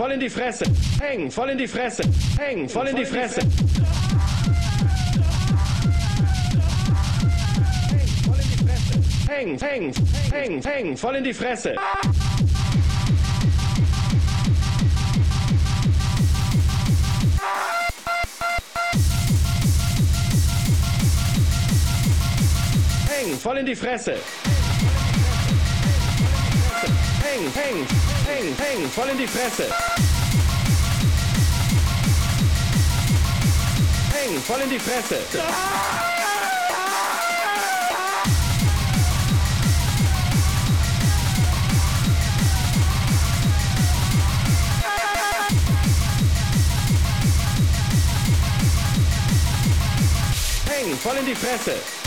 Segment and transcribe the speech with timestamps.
[0.00, 0.64] voll in die Fresse.
[0.98, 2.02] Hängen, voll in die Fresse.
[2.38, 3.42] Hängen, voll in die Fresse.
[9.28, 9.92] Hängen, hängen,
[10.32, 11.74] hängen, hängen, voll in die Fresse.
[23.06, 24.14] Hängen, voll in die Fresse.
[27.22, 29.66] Hängen, hängen hängen, hängen, voll in die Fresse.
[34.12, 35.18] Hängen, voll in die Fresse.
[50.68, 51.99] Hängen, voll in die Fresse.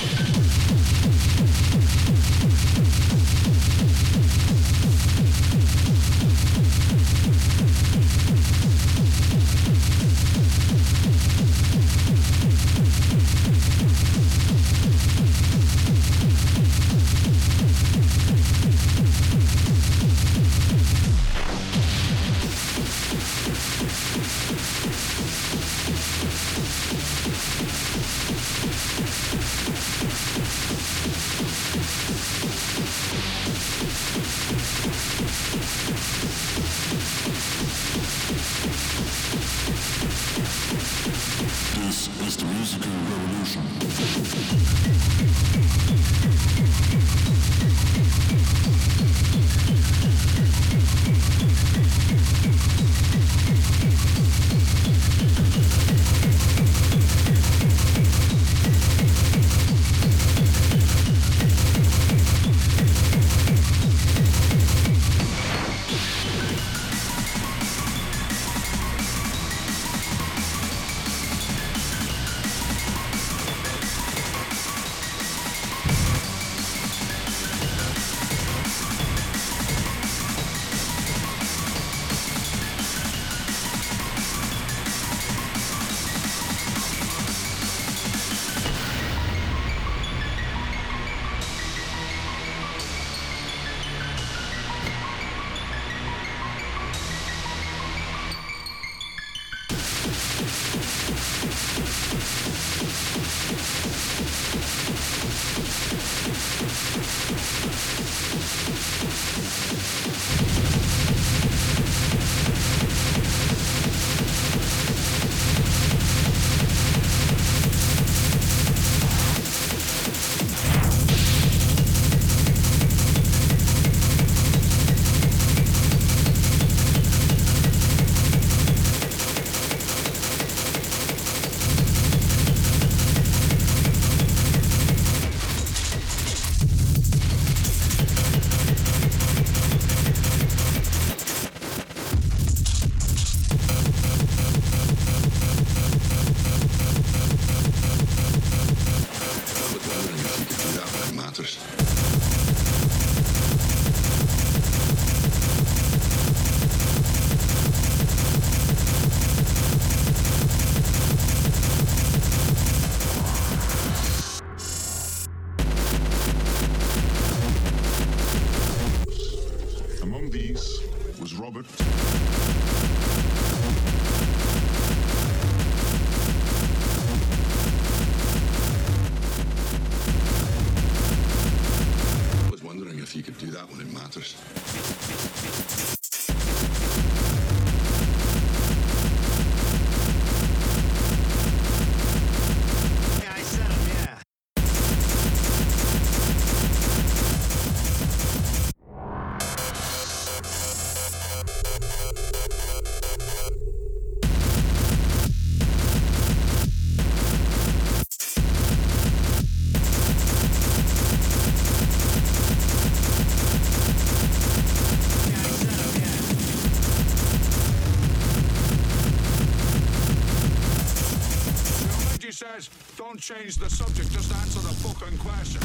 [223.25, 225.63] change the subject, just answer the fucking question.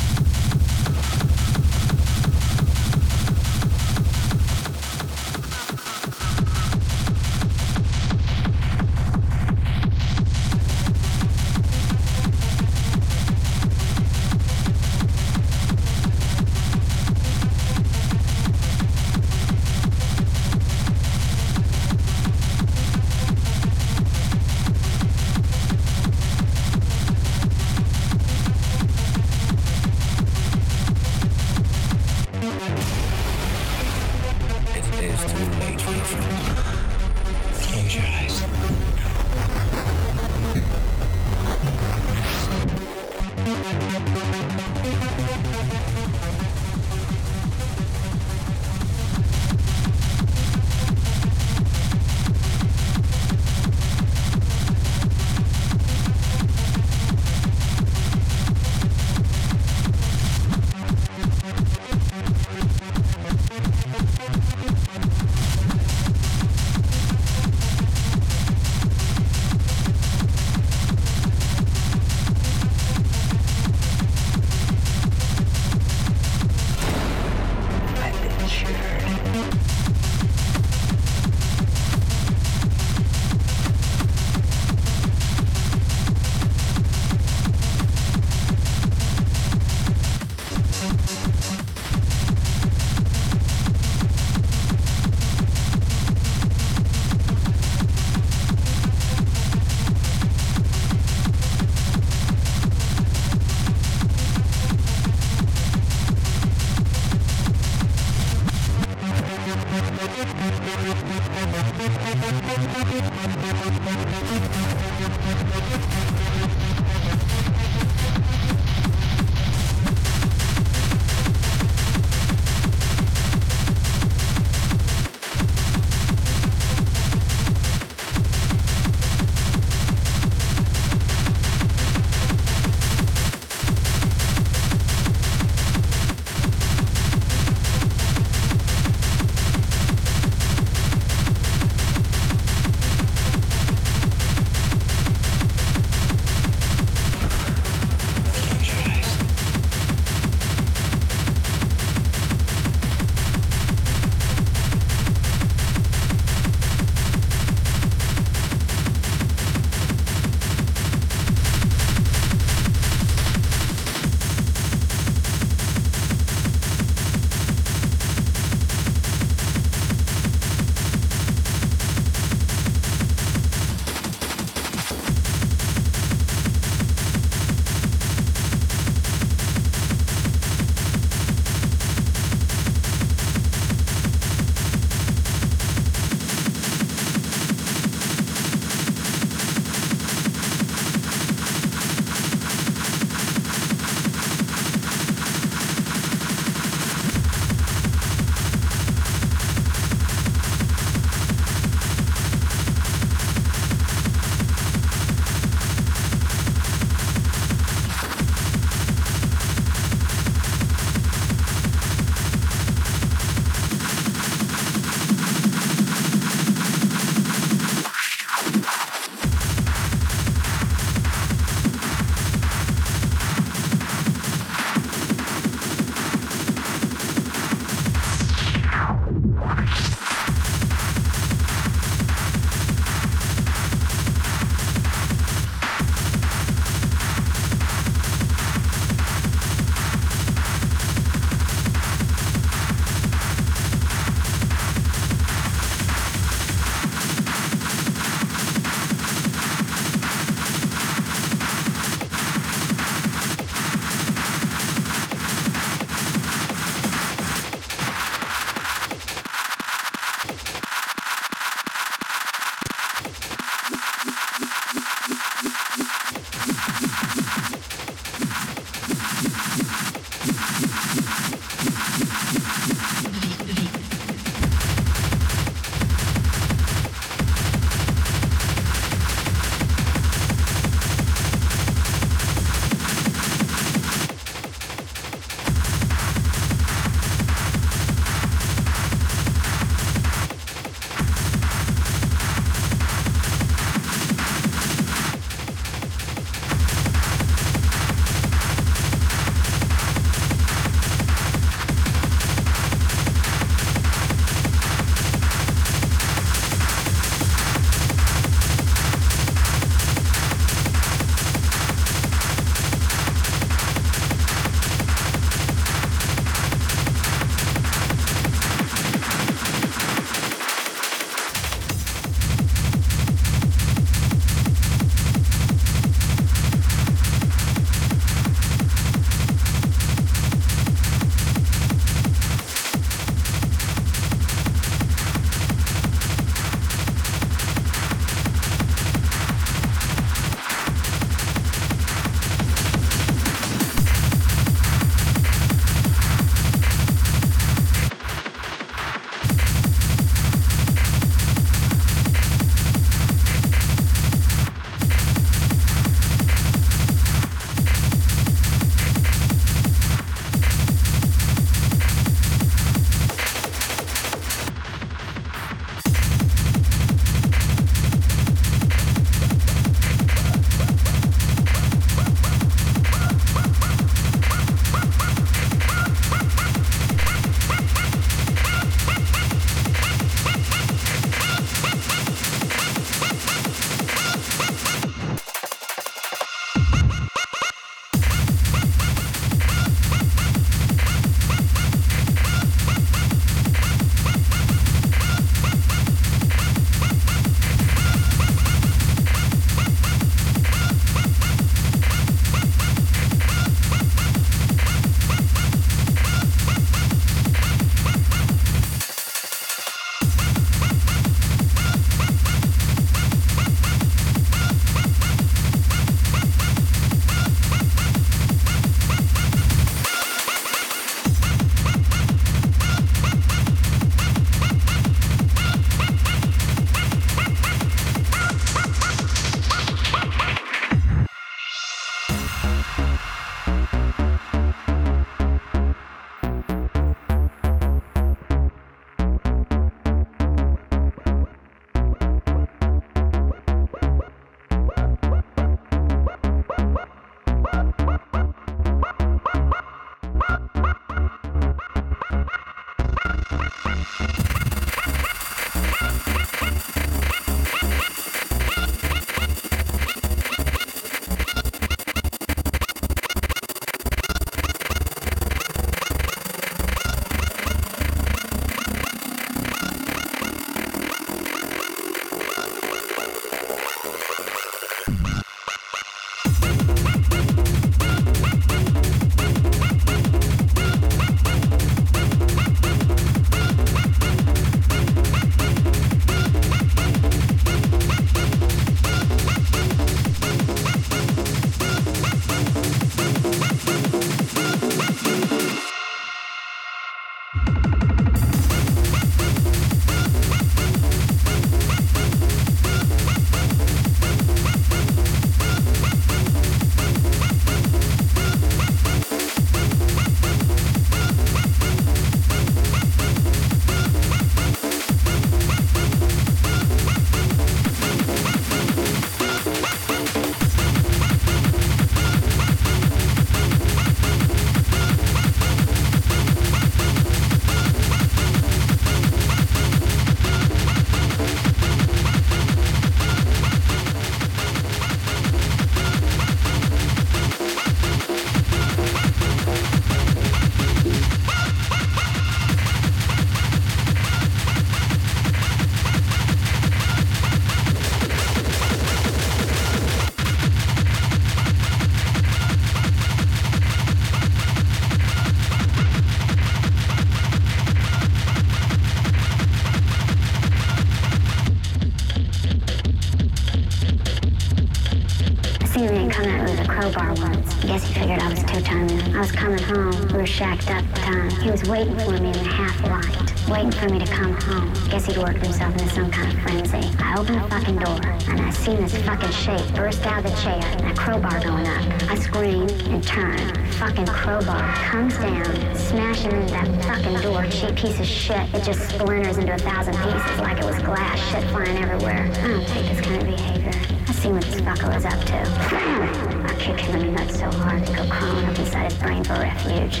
[570.40, 571.30] Shacked up the uh, time.
[571.42, 574.72] He was waiting for me in the half light, waiting for me to come home.
[574.88, 576.80] Guess he'd worked himself into some kind of frenzy.
[576.98, 580.36] I opened the fucking door, and I seen this fucking shape burst out of the
[580.40, 581.84] chair, and a crowbar going up.
[582.08, 583.58] I screamed and turned.
[583.74, 587.44] Fucking crowbar comes down, smashing into that fucking door.
[587.50, 588.54] Cheap piece of shit.
[588.54, 591.20] It just splinters into a thousand pieces like it was glass.
[591.30, 592.30] Shit flying everywhere.
[592.32, 593.78] I don't take this kind of behavior.
[594.08, 595.36] I seen what this fucker was up to.
[595.36, 599.22] I kicked him in the nuts so hard he go crawling up inside his brain
[599.22, 600.00] for refuge.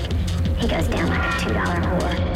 [0.60, 2.29] He goes down like a two dollar whore.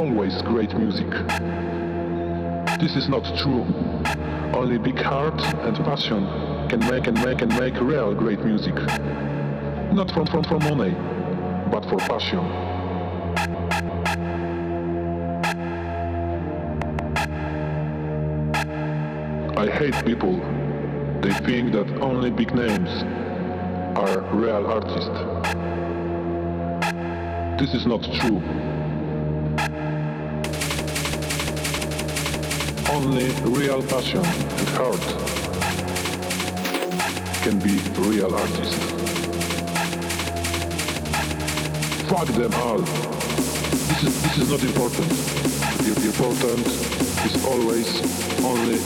[0.00, 1.10] Always great music.
[2.78, 3.64] This is not true.
[4.54, 6.24] Only big heart and passion
[6.68, 8.74] can make and make and make real great music.
[9.92, 10.94] Not from from for money,
[11.72, 12.38] but for passion.
[19.56, 20.36] I hate people.
[21.22, 22.90] They think that only big names
[23.98, 25.08] are real artists.
[27.60, 28.40] This is not true.
[32.98, 35.06] Only real passion and heart
[37.44, 38.74] can be real artists.
[42.10, 42.78] Fuck them all.
[42.80, 45.08] This is, this is not important.
[45.86, 46.66] The important
[47.24, 47.88] is always
[48.44, 48.78] only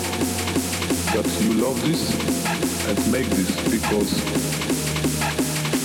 [1.15, 2.13] that you love this
[2.89, 4.13] and make this because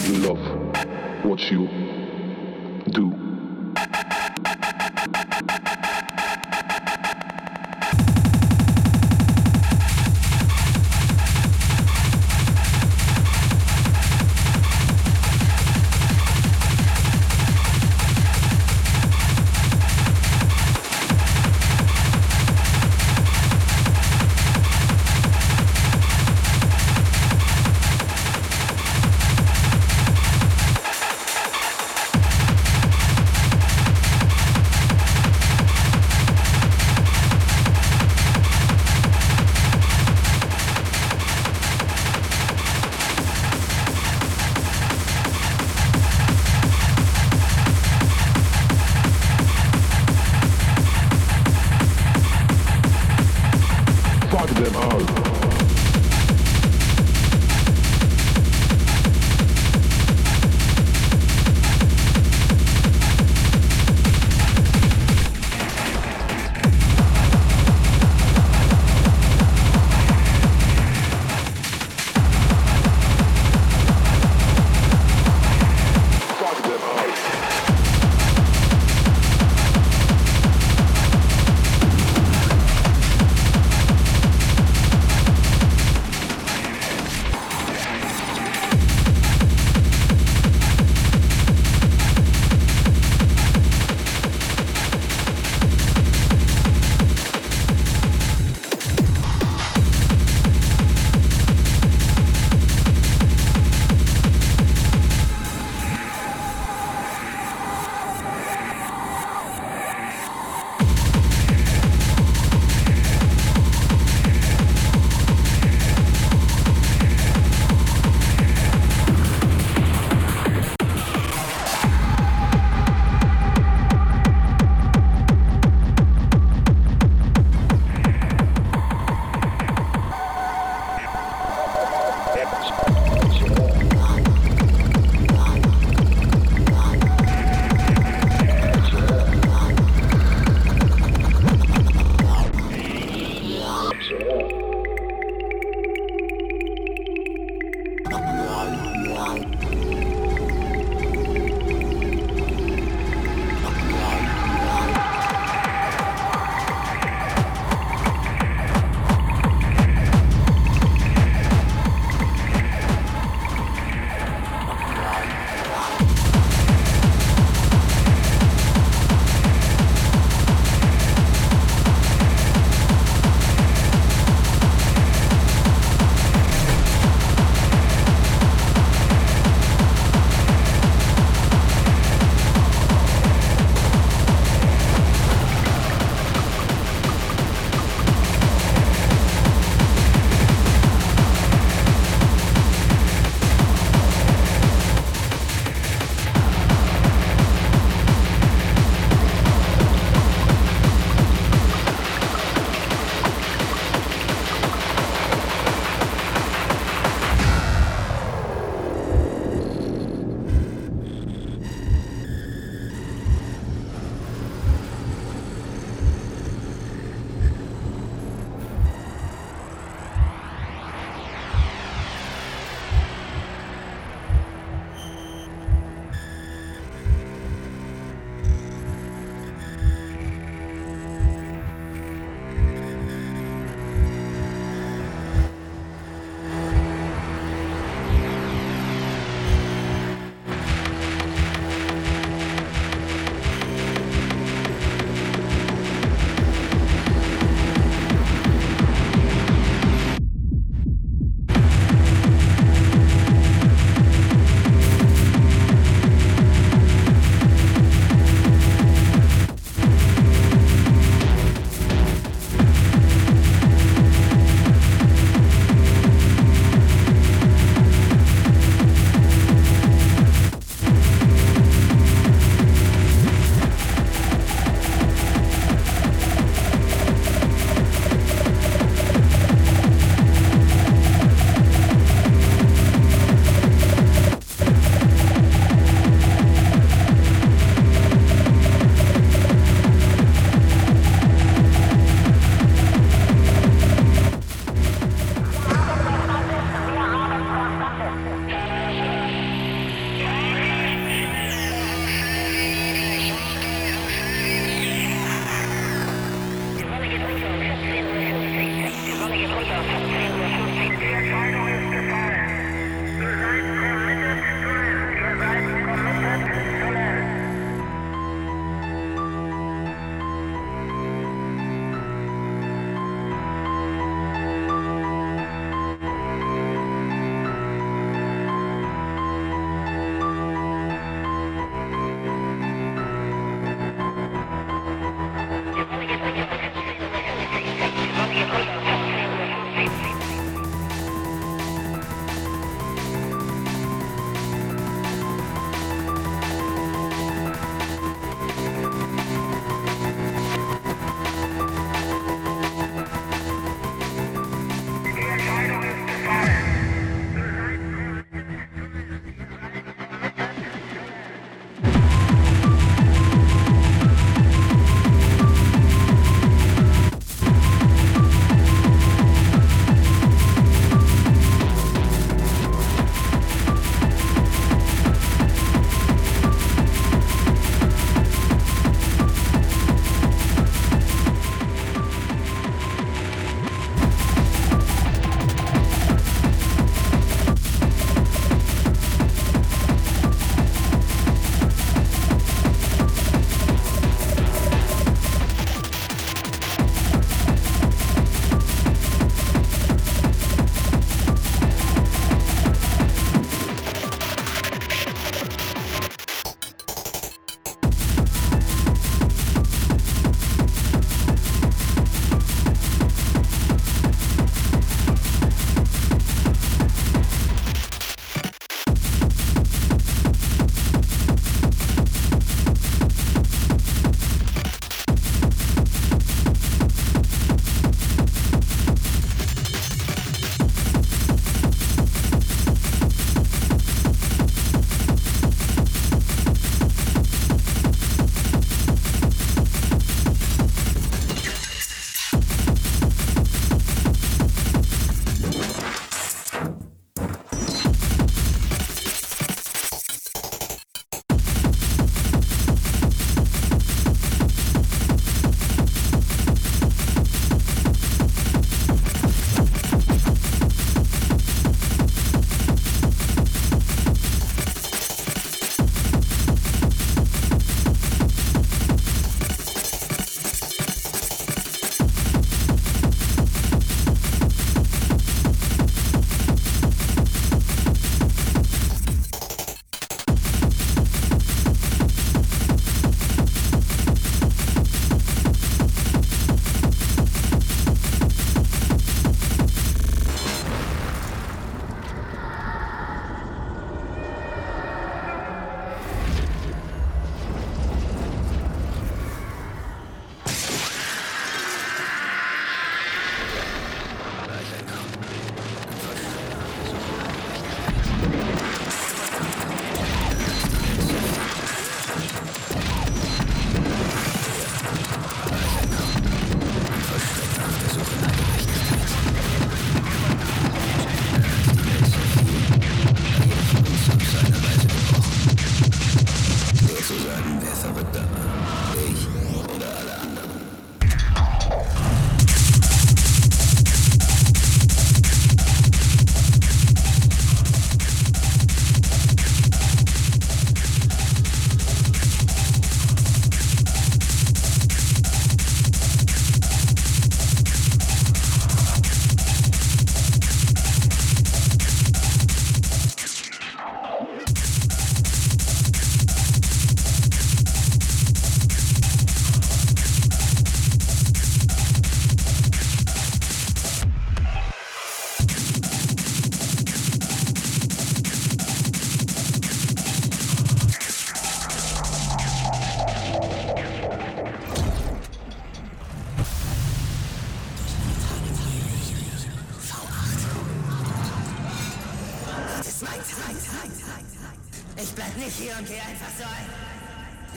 [0.09, 1.86] you love what you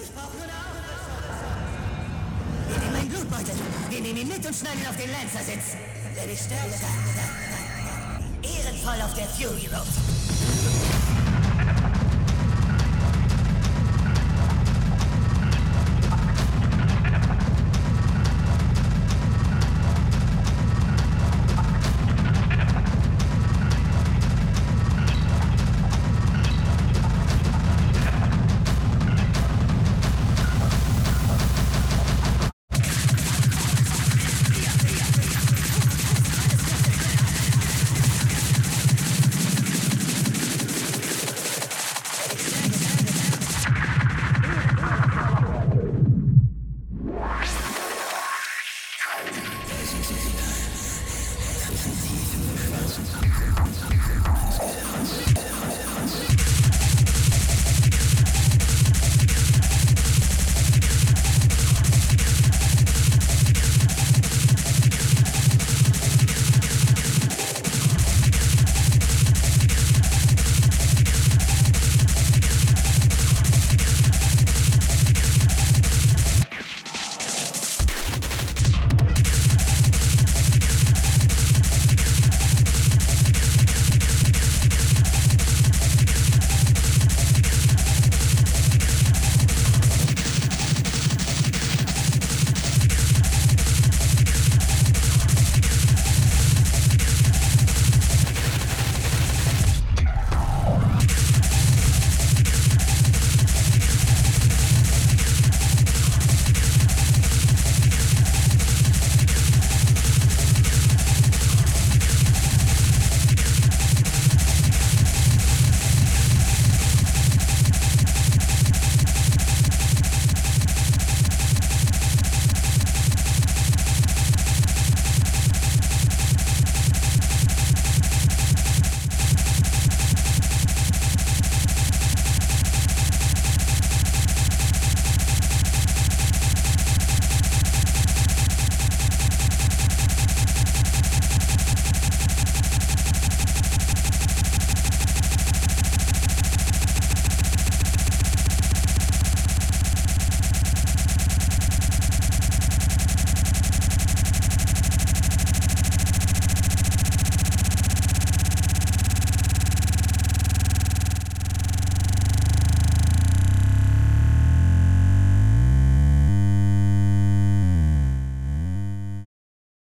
[0.03, 1.11] Ich brauch nur eine Augenbeschau.
[2.69, 3.55] Wir nehmen meinen Blutbeutel.
[3.91, 5.77] Wir nehmen ihn mit und schneiden ihn auf den Lancer-Sitz.
[6.15, 6.75] Wer dich stellt,
[8.43, 10.90] ehrenvoll auf der Fury Road.